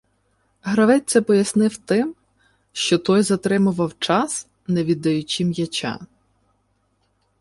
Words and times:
Гравець 0.63 1.03
це 1.05 1.21
пояснив 1.21 1.77
тим, 1.77 2.15
що 2.71 2.97
той 2.97 3.21
затримував 3.21 3.93
час, 3.99 4.47
не 4.67 4.83
віддаючи 4.83 5.45
м'яча. 5.45 5.99